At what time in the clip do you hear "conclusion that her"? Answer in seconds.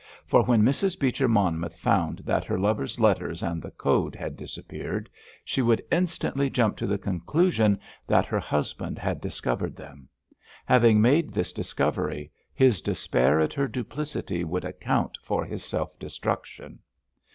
6.97-8.39